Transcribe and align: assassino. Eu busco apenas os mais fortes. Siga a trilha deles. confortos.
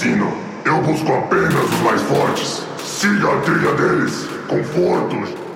assassino. 0.00 0.32
Eu 0.64 0.80
busco 0.82 1.12
apenas 1.12 1.54
os 1.54 1.80
mais 1.80 2.00
fortes. 2.02 2.62
Siga 2.82 3.32
a 3.32 3.40
trilha 3.42 3.74
deles. 3.74 4.28
confortos. 4.48 5.49